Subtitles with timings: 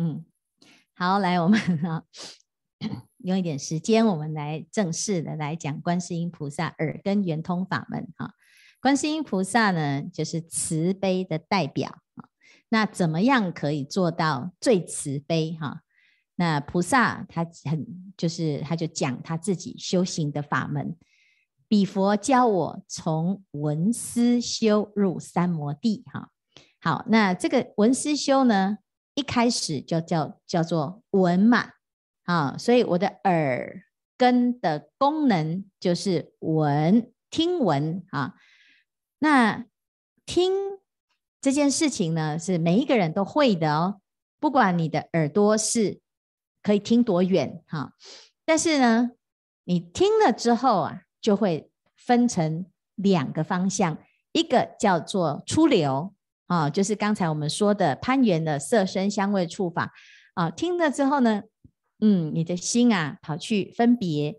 [0.00, 0.24] 嗯，
[0.94, 2.04] 好，来，我们啊，
[3.18, 8.32] 用一点时间，我们来正式的来讲观世音菩萨耳根圆通法门哈。
[8.80, 12.28] 观世音菩萨呢，就是慈悲的代表啊。
[12.68, 15.82] 那怎么样可以做到最慈悲哈？
[16.36, 17.84] 那菩萨他很
[18.16, 20.96] 就是他就讲他自己修行的法门。
[21.66, 26.30] 彼佛教我从闻思修入三摩地哈。
[26.80, 28.78] 好，那这个闻思修呢，
[29.18, 31.72] 一开始就叫叫做闻嘛
[32.22, 33.82] 啊，所以我的耳
[34.16, 38.34] 根的功能就是闻听闻啊。
[39.18, 39.66] 那
[40.24, 40.52] 听
[41.40, 44.00] 这件事情呢，是每一个人都会的哦，
[44.38, 46.00] 不管你的耳朵是
[46.62, 47.94] 可以听多远哈，
[48.44, 49.10] 但是呢，
[49.64, 53.98] 你听了之后啊，就会分成两个方向，
[54.30, 56.14] 一个叫做出流。
[56.48, 59.92] 啊，就是刚才我们说的攀缘的色声香味触法
[60.32, 61.42] 啊，听了之后呢，
[62.00, 64.34] 嗯，你的心啊跑去分别，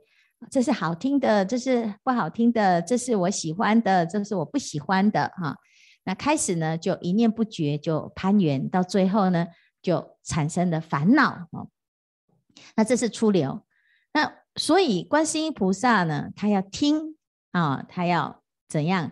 [0.50, 5.56] 这是好听的，这是不好听的，这是我喜欢的，这是我不喜欢的哈、啊。
[6.03, 9.45] 那开始呢，就一念不绝就攀缘，到最后呢，
[9.84, 11.67] 就产生了烦恼啊。
[12.75, 13.64] 那这是出流。
[14.14, 17.17] 那所以观世音菩萨呢，他要听
[17.52, 19.12] 啊，他要怎样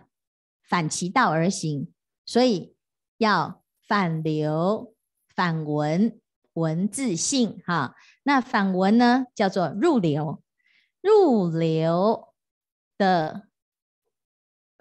[0.68, 1.92] 反其道而行，
[2.26, 2.74] 所以。
[3.18, 4.94] 要反流
[5.28, 6.18] 反闻，
[6.54, 7.94] 闻自性哈。
[8.22, 10.42] 那反闻呢，叫做入流。
[11.00, 12.34] 入流
[12.96, 13.48] 的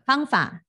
[0.03, 0.63] 方法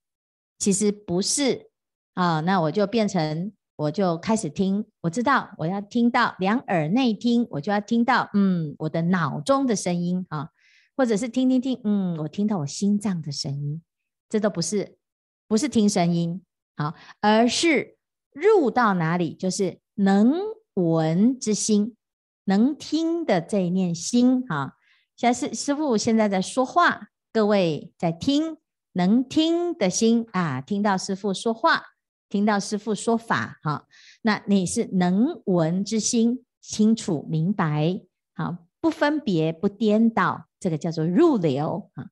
[0.59, 1.71] 其实不是
[2.15, 2.41] 啊。
[2.41, 4.87] 那我就变成，我就开始听。
[5.03, 10.51] 我知道我要听到两耳内听，我就要听到嗯，我的脑中的声音啊，
[10.97, 13.83] 或者是听听听，嗯，我听到我心脏的声音，
[14.29, 14.99] 这都不是，
[15.47, 16.43] 不是听声音。
[16.79, 17.97] 好，而是
[18.33, 20.33] 入到哪里，就是能
[20.75, 21.97] 闻之心，
[22.45, 24.47] 能听的这一念心。
[24.47, 24.77] 哈，
[25.17, 28.59] 现在是师傅现在在说话，各位在听，
[28.93, 31.83] 能听的心啊，听到师傅说话，
[32.29, 33.89] 听到师傅说法，哈，
[34.23, 38.01] 那你是能闻之心，清楚明白，
[38.37, 41.91] 好，不分别，不颠倒，这个叫做入流。
[41.97, 42.11] 哈，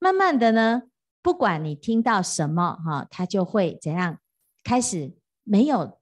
[0.00, 0.82] 慢慢的呢。
[1.28, 4.18] 不管你听到什么哈，它就会怎样
[4.64, 6.00] 开始没有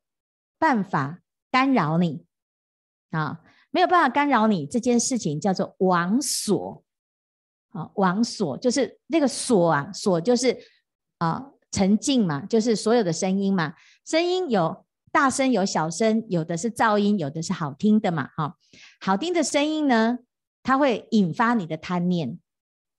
[0.56, 1.18] 办法
[1.50, 2.24] 干扰你
[3.10, 3.40] 啊，
[3.72, 6.84] 没有办法干扰你这件事情叫做网锁
[7.70, 10.56] 啊，网锁就是那个锁啊，锁就是
[11.18, 18.56] 啊沉静嘛，就是所有的声音嘛，声音有大声有小声，有的是噪音，有的是好听的嘛哈，
[19.00, 20.20] 好听的声音呢，
[20.62, 22.38] 它会引发你的贪念，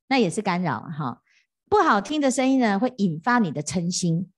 [0.09, 1.21] 那也是干扰哈。
[1.69, 4.31] 不好听的声音呢，会引发你的嗔心，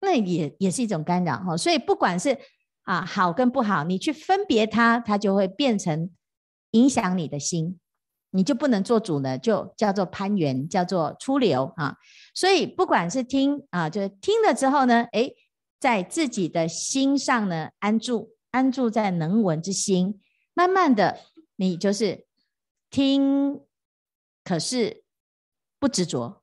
[0.00, 1.56] 那也也是一种干扰哈。
[1.56, 2.38] 所以不管是
[2.82, 6.10] 啊好跟不好，你去分别它，它就会变成
[6.72, 7.78] 影响你的心，
[8.30, 11.96] 你就不能做主呢，就叫做攀缘，叫做出流啊。
[12.34, 15.34] 所以不管是听啊，就是听了之后呢，诶，
[15.80, 20.20] 在自己的心上呢安住，安住在能闻之心，
[20.54, 21.18] 慢慢的
[21.56, 22.26] 你就是
[22.90, 23.60] 听，
[24.44, 25.02] 可是
[25.78, 26.39] 不执着。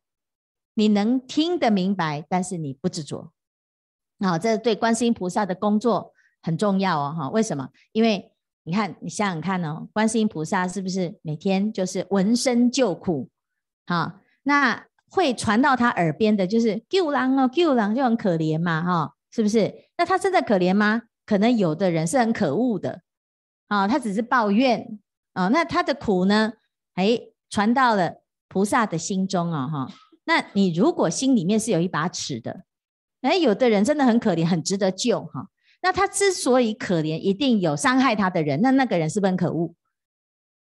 [0.78, 3.32] 你能听得明白，但是你不执着，
[4.20, 7.68] 好，这对观世音菩萨的工作很重要哦，哈，为什么？
[7.94, 13.28] 因为你看，你想想看哦，观世音菩萨是不是每天就是闻声救苦？
[13.88, 19.74] 好，那会传到他耳边的就是救人哦，救人就很可怜嘛，哈，是不是？
[19.98, 21.02] 那他真的可怜吗？
[21.26, 23.02] 可能有的人是很可恶的，
[23.68, 25.00] 啊，他只是抱怨，
[25.34, 26.54] 啊，那他的苦呢，
[26.94, 29.88] 哎，传到了菩萨的心中啊，哈。
[30.28, 32.66] 那你如果心里面是有一把尺的，
[33.22, 35.48] 哎，有的人真的很可怜，很值得救哈。
[35.82, 39.74] 那他之所以可怜，一定有伤害他的人，那那个人是不是很可恶？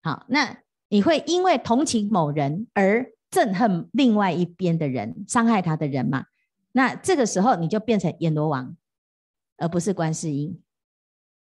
[0.02, 6.28] 好，那你会因为同情某人而憎恨另外一边的人，伤害他的人嘛？
[6.72, 8.78] 那这个时候你就变成阎罗王，
[9.58, 10.62] 而不是观世音，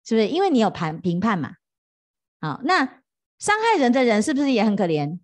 [0.05, 0.29] 是不是？
[0.29, 1.55] 因为你有判评判嘛。
[2.39, 3.01] 好，那
[3.37, 5.19] 伤害人的人是不是也很可怜？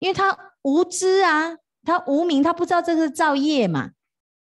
[0.00, 1.58] 因为他无知啊。
[1.84, 3.90] 他无明，他不知道这是造业嘛？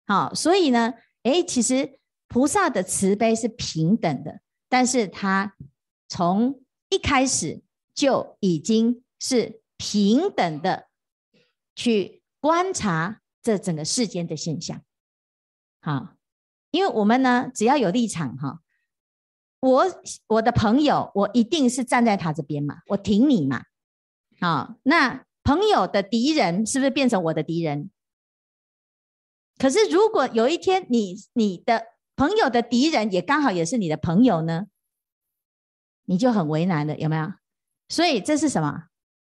[0.05, 0.93] 好，所以呢，
[1.23, 4.39] 诶，其实菩萨的慈悲是平等的，
[4.69, 5.55] 但是他
[6.07, 7.61] 从一开始
[7.93, 10.87] 就已经是平等的
[11.75, 14.81] 去观察这整个世间的现象。
[15.81, 16.15] 好，
[16.71, 18.61] 因为我们呢，只要有立场哈，
[19.59, 19.85] 我
[20.27, 23.63] 我的朋友，我一定是站在他这边嘛，我挺你嘛。
[24.39, 25.26] 好，那。
[25.47, 27.89] 朋友的敌人是不是变成我的敌人？
[29.57, 31.85] 可是如果有一天你你的
[32.17, 34.65] 朋友的敌人也刚好也是你的朋友呢？
[36.03, 37.31] 你就很为难了，有没有？
[37.87, 38.87] 所以这是什么？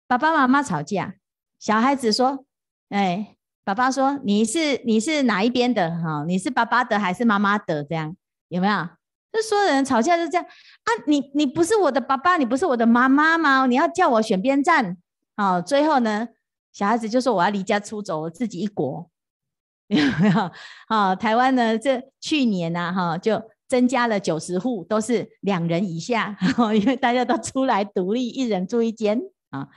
[0.06, 1.16] 爸爸妈妈吵架，
[1.58, 2.46] 小孩子说
[2.90, 5.90] ：“哎，爸爸说你是你是哪一边的？
[6.00, 7.84] 哈，你是爸爸的还是妈妈的？
[7.84, 8.16] 这样
[8.50, 8.88] 有没有？
[9.32, 10.90] 就所有人吵架就这样啊！
[11.08, 13.66] 你你不是我的爸爸，你不是我的妈妈吗？
[13.66, 14.96] 你要叫我选边站？
[15.36, 16.28] 好，最后呢，
[16.72, 19.10] 小孩子就说我要离家出走，我自己一国。
[19.88, 20.52] 有没有？
[20.88, 23.42] 好，台湾呢，这去年呢，哈就。
[23.66, 26.38] 增加了九十户，都是两人以下，
[26.80, 29.20] 因为大家都出来独立，一人住一间
[29.50, 29.68] 啊。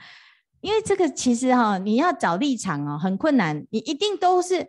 [0.61, 3.65] 因为这个其实哈，你要找立场哦，很困难。
[3.71, 4.59] 你一定都是，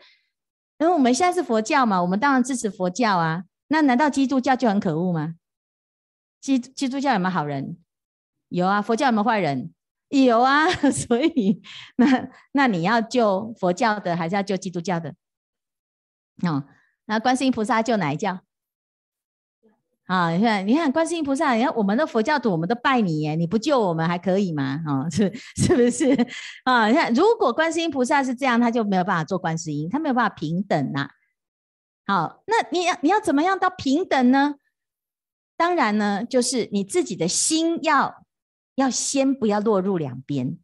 [0.78, 3.44] 因为我们现在是佛教嘛，我们当然支持佛教啊。
[3.66, 5.34] 那难道基督教就很可恶吗？
[6.40, 7.76] 基基督教有没有好人？
[8.48, 8.80] 有啊。
[8.80, 9.74] 佛教有没有坏人？
[10.08, 10.68] 有啊。
[10.90, 11.60] 所以
[11.96, 15.14] 那那你要救佛教的，还是要救基督教的？
[16.42, 16.64] 哦，
[17.06, 18.40] 那观世音菩萨救哪一教？
[20.06, 24.80] 啊，你看，你看，观世音菩萨，你看我们的佛教徒，我们都拜你耶，你不救我们还可以吗？
[24.86, 26.14] 哦， 是是不是？
[26.64, 31.10] 啊，你看，如果观世音菩萨是这样，他就没有办法做观世音，他没有办法平等呐。
[32.06, 34.54] 好，那你要你要怎么样到平等呢？
[35.58, 38.24] 当然呢，就是你自己的心要
[38.78, 40.56] 要先不要落入两边。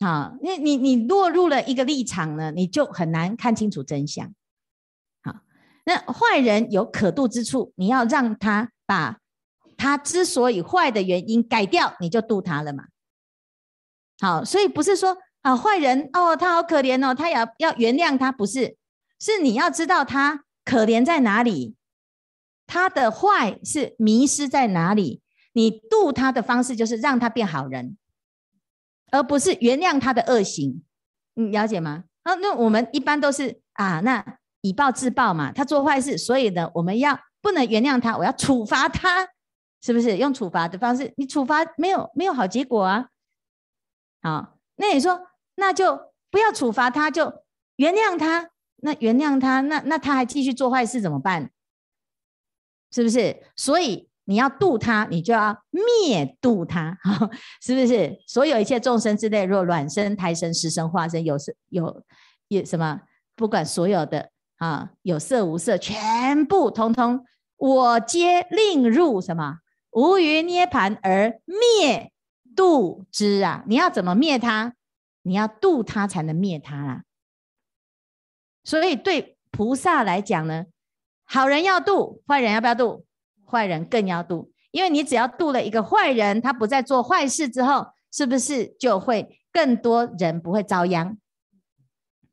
[0.00, 4.34] 好，那你你落入了一个立场呢，你就很难看清楚真相。
[5.22, 5.40] 好
[5.84, 9.18] 那坏人有可度之处，你要让他把
[9.76, 12.84] 他之所以坏的原因改掉，你就度他了嘛。
[14.18, 18.78] 好，所以不是说啊，坏人哦，他好可怜哦，他要要原谅他，不是，
[19.18, 21.76] 是你要知道他可怜在哪里，
[22.66, 25.20] 他的坏是迷失在哪里，
[25.52, 27.96] 你度他的方式就是让他变好人，
[29.10, 30.82] 而不是原谅他的恶行，
[31.34, 32.04] 你了解吗？
[32.22, 34.38] 啊，那我们一般都是啊，那。
[34.62, 39.26] 以暴制暴嘛，他做坏事，所以呢，我们要不能原谅他，我要处罚他，
[39.80, 40.18] 是不是？
[40.18, 43.08] 用处罚的方式，你处罚没有没有好结果啊。
[44.20, 47.42] 好，那你说，那就不要处罚他，就
[47.76, 48.50] 原谅他。
[48.82, 51.50] 那原谅他，那那他还继续做坏事怎么办？
[52.90, 53.42] 是不是？
[53.56, 56.96] 所以你要度他，你就要灭度他，
[57.60, 58.16] 是不是？
[58.28, 62.04] 所有一切众生之类，若卵生、胎生、湿生、化生，有是有
[62.46, 63.00] 有什么？
[63.34, 64.30] 不管所有的。
[64.58, 67.24] 啊，有色无色，全部通通，
[67.56, 69.60] 我皆令入什么
[69.92, 72.12] 无余涅盘而灭
[72.54, 73.64] 度之啊！
[73.66, 74.74] 你要怎么灭他？
[75.22, 77.04] 你要度他才能灭他啦。
[78.62, 80.66] 所以对菩萨来讲呢，
[81.24, 83.06] 好人要度，坏人要不要度？
[83.50, 91.18] 坏人更要度，因为你只要度了一个坏人，他不再做坏事之后，是不是就会更多人不会遭殃？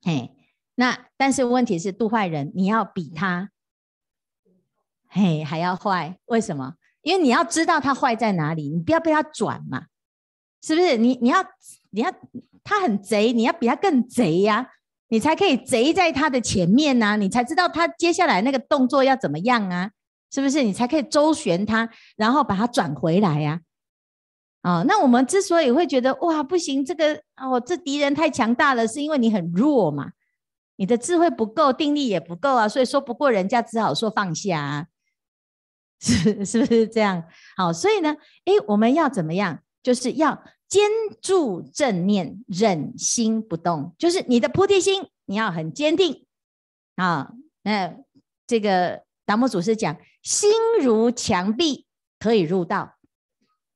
[0.03, 0.33] 嘿。
[0.79, 3.49] 那但是问题是度坏人，你要比他，
[5.07, 6.75] 嘿还要坏，为什么？
[7.01, 9.87] 因为你要知道他坏在哪里，你不要被他转嘛，
[10.61, 10.97] 是不是？
[10.97, 11.43] 你你要
[11.89, 12.13] 你要
[12.63, 14.69] 他很贼，你要比他更贼呀、
[15.07, 19.89] 你才可以贼在他的前面呐、你才知道他接下来那个动作要怎么样啊，
[20.31, 20.63] 是不是？
[20.63, 23.61] 你才可以周旋他，然后把他转回来呀、
[24.61, 24.69] 啊。
[24.69, 30.11] 啊、哦，那我们之所以会觉得哇不行，这个哦这敌人太强大了，是因为你很弱嘛。
[30.75, 34.87] 你的智慧不够，定力也不够啊，所以说不过人家，只好说放下啊，
[35.99, 37.23] 是是不是这样？
[37.55, 38.15] 好，所以呢，
[38.45, 39.59] 诶，我们要怎么样？
[39.81, 40.81] 就是要坚
[41.21, 46.25] 住正念，忍心不动，就是你的菩提心，你要很坚定
[46.95, 47.31] 啊。
[47.63, 47.95] 那
[48.45, 50.49] 这个达摩祖师讲，心
[50.81, 51.85] 如墙壁，
[52.17, 52.97] 可以入道。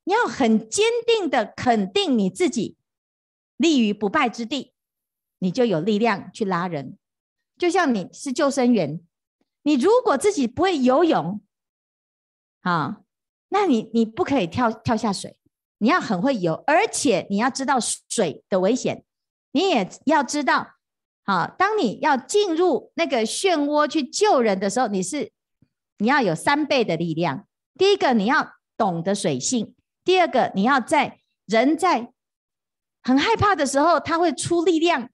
[0.06, 2.78] 你要很坚定的肯定你自己，
[3.58, 4.74] 立于不败之地。
[5.40, 6.98] 你就有力量去拉人，
[7.58, 9.02] 就像你是救生员，
[9.64, 11.42] 你如果自己不会游泳，
[12.62, 13.02] 啊，
[13.50, 15.38] 那你你不可以跳跳下水，
[15.80, 19.04] 你要很会游，而且你要知道水的危险，
[19.52, 20.76] 你也要知道，
[21.24, 25.32] 啊，当你要进入那个漩涡去救人的时候，你是
[26.02, 27.46] 你要有三倍的力量。
[27.78, 32.12] 第一个，你要懂得水性；第二个，你要在人在
[33.04, 35.10] 很害怕的时候，他会出力量。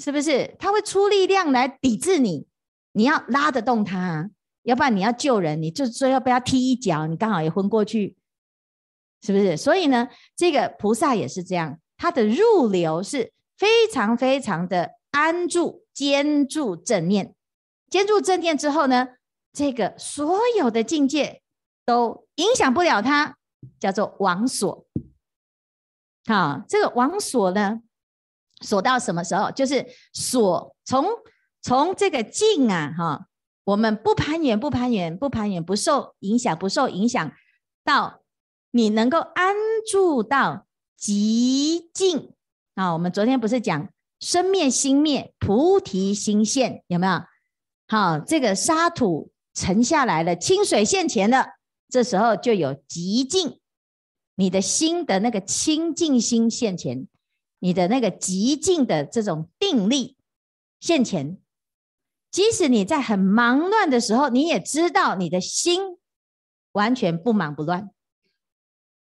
[0.00, 2.46] 是不是他会出力量来抵制你？
[2.92, 4.30] 你要拉得动他，
[4.62, 8.16] 要不然你要救人，你就最后被他踢一脚，你刚好也昏过去，
[9.22, 9.56] 是不是？
[9.56, 17.34] 所以呢，这个菩萨也是这样，他的入流是非常非常的安住、坚住正念，
[17.90, 19.08] 坚住正念之后呢，
[19.52, 21.42] 这个所有的境界
[21.84, 23.36] 都影响不了他，
[23.80, 24.86] 叫做王所。
[26.26, 27.80] 好，这个王所呢？
[28.60, 29.50] 锁到什么时候？
[29.50, 31.06] 就是锁从
[31.62, 33.26] 从这个静啊，哈，
[33.64, 37.32] 我们不攀缘，不攀缘，不攀缘，不受影响，不受影响，
[37.84, 38.22] 到
[38.72, 39.54] 你能够安
[39.90, 42.34] 住到极静
[42.74, 42.92] 啊。
[42.92, 43.88] 我们昨天不是讲
[44.20, 47.22] 生灭心灭，菩提心现，有没有？
[47.86, 51.44] 好，这个沙土沉下来了，清水现前了，
[51.88, 53.58] 这时候就有极静，
[54.36, 57.08] 你的心的那个清净心现前，
[57.58, 60.16] 你的那个极静的这种定力
[60.78, 61.38] 现前。
[62.30, 65.98] 即使你在很忙乱的时候，你也知道你的心
[66.72, 67.90] 完全不忙不乱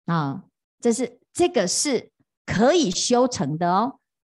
[0.06, 0.44] 啊，
[0.80, 2.12] 这是这个是
[2.46, 3.98] 可以修成的哦。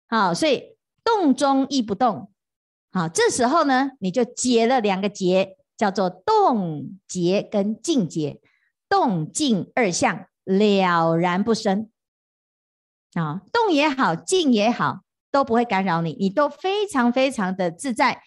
[0.09, 2.33] 好，所以动中亦不动。
[2.91, 8.39] 好，这时候呢，你就解了两个结，叫做动结跟静结，
[8.87, 11.91] 动静二相了然不生。
[13.15, 18.23] 啊，动也好，静也好，都不会干扰你，你都非常非常的自在。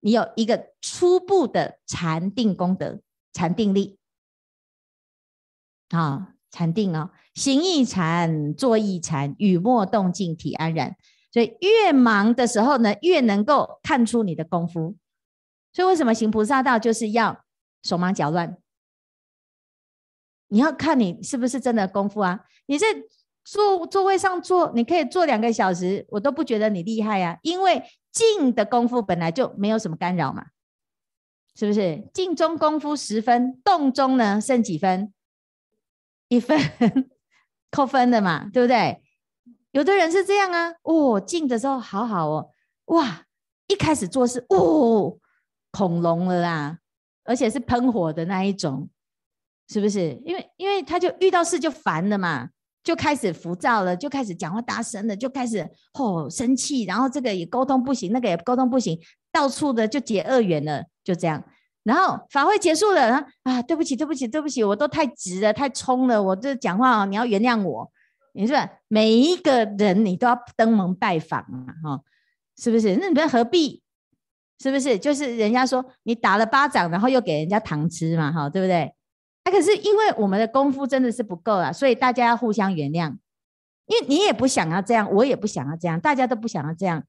[0.00, 3.00] 你有一个初步的禅定功德，
[3.34, 3.98] 禅定力
[5.90, 10.96] 啊，禅定哦，行一禅，坐一禅，语默动静体安然。
[11.30, 14.96] 所以越忙的时候呢，越能够看出你的功夫。
[15.74, 17.44] 所以为什么行菩萨道就是要
[17.82, 18.56] 手忙脚乱？
[20.48, 22.46] 你要看你是不是真的功夫啊？
[22.64, 22.86] 你在
[23.44, 27.82] 坐座位上坐，你可以坐两个小时，我都不觉得你厉害啊，因为。
[28.14, 30.46] 静的功夫本来就没有什么干扰嘛，
[31.56, 32.08] 是不是？
[32.14, 35.12] 静中功夫十分，动中呢剩几分？
[36.28, 36.56] 一分，
[37.72, 39.02] 扣分的嘛，对不对？
[39.72, 42.50] 有的人是这样啊，哦，静的时候好好哦，
[42.84, 43.24] 哇，
[43.66, 45.18] 一开始做事，哦，
[45.74, 46.78] 恐龙了啦，
[47.24, 48.88] 而且是喷火的那一种，
[49.68, 50.20] 是不是？
[50.24, 52.50] 因为因为他就遇到事就烦了嘛。
[52.84, 59.00] 就开始浮躁了，就开始讲话大声了，就开始吼、生气，然后这个也沟通不行，那个也沟通不行，
[59.32, 61.42] 到处的就结恶缘了，就这样。
[61.82, 67.90] 然后法会结束了，啊，啊，对不起，对不起，对不起，我都太直了，太冲了，我这讲话哦，你要原谅我。
[68.34, 68.54] 你说
[68.88, 72.00] 每一个人你都要登门拜访啊，哈，
[72.58, 72.98] 是不是？
[73.00, 73.82] 那你们何必？
[74.60, 74.98] 是不是？
[74.98, 78.94] 就是人家说你打了巴掌，然后又给人家糖吃嘛，哈，对不对？
[79.44, 83.16] 那、可是因为我们的功夫真的是不够啊，所以大家要互相原谅。
[83.86, 87.04] 因为你也不想要这样，我也不想要这样，大家都不想要这样。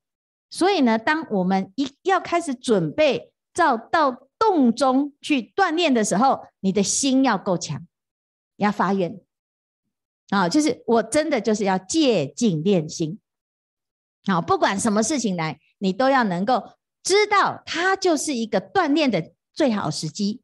[0.49, 7.81] 所以呢，当我们一要开始准备照到洞中去锻炼的时候，你的心要够强，
[8.57, 9.17] 要发愿
[10.29, 13.19] 啊，就是我真的就是要借镜练心。
[14.25, 16.61] 好，不管什么事情来，你都要能够
[17.05, 20.41] 知道，它就是一个锻炼的最好时机。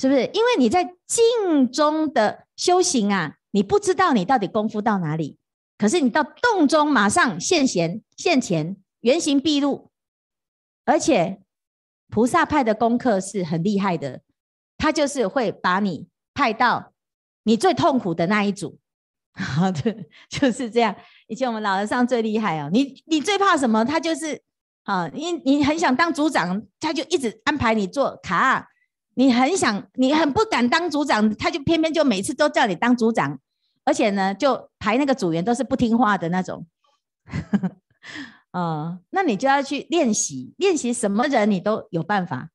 [0.00, 0.22] 是不是？
[0.32, 5.36] 因为你在静中的修行啊，你不知道你到底功夫到哪里。
[5.76, 9.90] 可是你到动中，马上现前现前，原形毕露。
[10.84, 11.42] 而且
[12.08, 14.22] 菩萨派的功课是很厉害的，
[14.76, 16.92] 他就是会把你派到
[17.42, 18.78] 你最痛苦的那一组。
[19.34, 19.96] 好的，
[20.28, 20.94] 就是这样。
[21.26, 23.84] 以前我们老和尚最厉害哦，你你最怕什么？
[23.84, 24.40] 他就是
[24.88, 28.66] 啊，你你很想当组长，他就一直安排你做卡。
[29.16, 33.38] 你很想，你很不敢当组长，他就偏偏就每次都叫你当组长，
[33.84, 36.66] 而且呢，就排那个组员都是不听话的那种。
[38.52, 42.48] 啊，那你就要去练习，练习什么人你都有办法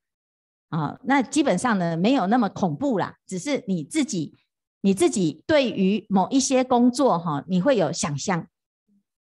[0.70, 4.34] 啊，那基本上呢，没有那么恐怖啦，只是你自己，
[4.82, 8.48] 你自己对于某一些工作哈，你会有想象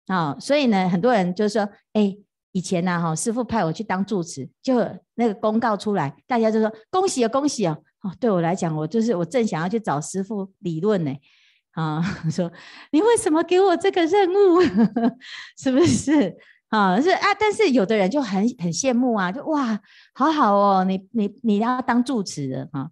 [0.06, 2.16] 啊，所以呢，很多人就是说，哎，
[2.54, 4.76] 以前呢、哈师傅派我去当住持，就
[5.16, 7.76] 那个公告出来，大家就说恭喜啊，恭喜啊！
[8.02, 11.12] 哦，对我来讲，我就是我正想要去找师傅理论呢，
[11.72, 12.52] 啊， 说
[12.92, 14.60] 你为什么给我这个任务？
[15.58, 16.36] 是不是
[16.68, 17.00] 啊？
[17.00, 19.80] 是啊，但是有的人就很很羡慕啊，就哇，
[20.14, 22.88] 好好哦，你你你要当住持的啊，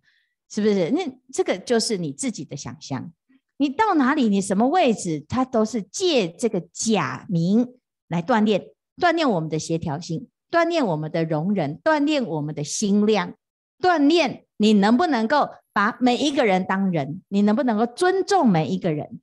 [0.50, 0.90] 是不是？
[0.90, 3.12] 那这个就是你自己的想象，
[3.58, 7.74] 你到哪里，你什么位置，他都是借这个假名
[8.08, 8.71] 来锻炼。
[8.96, 13.34] 锻炼我们的协调性，锻炼我们的容忍，锻炼我们的心量，
[13.80, 19.20] 锻炼你能不能够把每一个人当人，你能不能够尊重每一个人？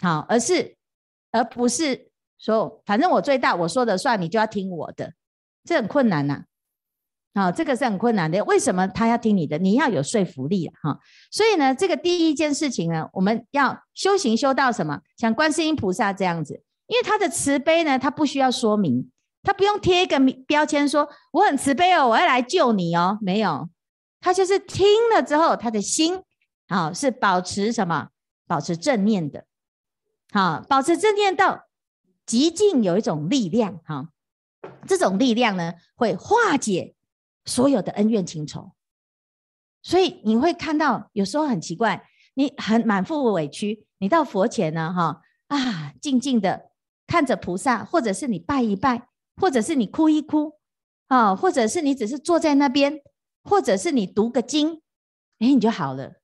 [0.00, 0.76] 好，而是
[1.30, 5.14] 而不是说，反正我最大，我说的算，你就要听我的，
[5.64, 6.44] 这很困难呐、
[7.34, 8.44] 好，这个是很困难的。
[8.44, 9.58] 为什么他要听你的？
[9.58, 10.98] 你要有说服力哈。
[11.30, 15.00] 所以呢，这个第一件事情呢，我们要修行修到什么？
[15.16, 16.62] 像观世音菩萨这样子。
[16.86, 19.10] 因为他的慈悲呢，他不需要说明，
[19.42, 23.68] 他不用贴一个标签说我很慈悲哦，我要来救你哦，没有，
[24.20, 26.22] 他就是听了之后，他的心
[26.68, 28.08] 啊是保持什么？
[28.44, 29.46] 保持正念的，
[30.30, 31.68] 好，保持正念到
[32.26, 34.10] 极尽，有一种力量哈，
[34.86, 36.94] 这种力量呢会化解
[37.46, 38.72] 所有的恩怨情仇，
[39.82, 46.71] 所以你会看到有时候很奇怪，你很满腹委屈，你到佛前呢，哈啊，静静的
[47.12, 50.54] 看着菩萨，或者是你拜一拜，或者是你哭一哭，
[51.08, 53.02] 啊，或者是你只是坐在那边，
[53.44, 54.80] 或者是你读个经，
[55.38, 56.14] 哎，你就好了。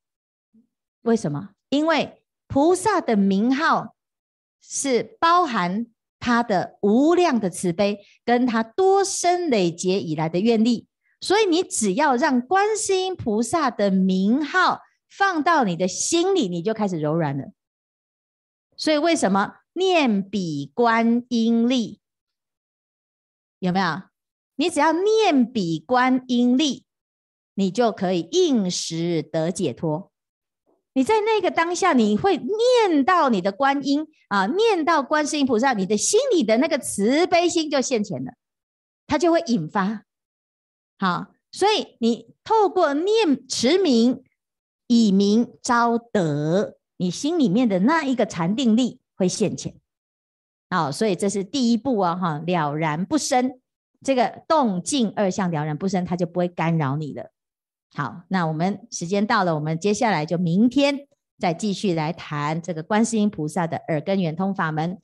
[1.03, 1.51] 为什么？
[1.69, 3.97] 因为菩萨的名号
[4.63, 10.89] 是包含他的无量的慈悲，跟他多生累劫以来的愿力。
[11.21, 17.45] 所以你只要让观世音菩萨的名号放到你的心里，你就开始柔软了。
[18.75, 22.01] 所以为什么念彼观音力？
[23.61, 24.03] 有没有？
[24.57, 26.85] 你只要念彼观音力，
[27.55, 30.11] 你就可以应时得解脱。
[30.95, 38.33] 你在那个当下，你会念到你的观音啊，念到观世音菩萨，你的心里的那个慈悲心就现前了，
[39.07, 40.05] 它就会引发。
[40.99, 44.25] 好，所以你透过念持名，
[44.89, 49.75] 以名招德，你心里面的那一个禅定力会现前。
[50.71, 53.61] 哦，所以这是第一步啊，哈，了然不生，
[54.03, 57.31] 这个动静二相了然不生，它就不会干扰你了。
[57.95, 61.09] 好，那我们时间到了，我们接下来就明天
[61.39, 65.01] 再继续来谈这个观世音菩萨的耳根圆通法门。